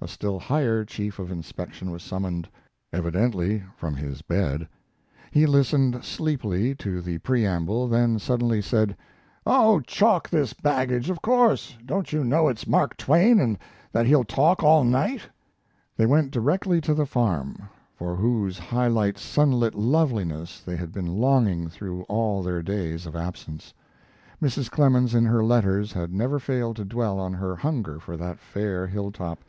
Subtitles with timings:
[0.00, 2.48] A still higher chief of inspection was summoned,
[2.92, 4.68] evidently from his bed.
[5.30, 8.96] He listened sleepily to the preamble, then suddenly said:
[9.44, 11.76] "Oh, chalk his baggage, of course!
[11.84, 13.58] Don't you know it's Mark Twain and
[13.92, 15.22] that he'll talk all night?"
[15.96, 17.62] They went directly to the farm,
[17.96, 23.74] for whose high sunlit loveliness they had been longing through all their days of absence.
[24.42, 24.70] Mrs.
[24.70, 28.86] Clemens, in her letters, had never failed to dwell on her hunger for that fair
[28.86, 29.40] hilltop.